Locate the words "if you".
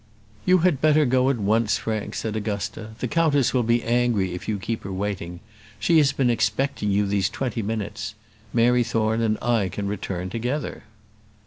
4.33-4.57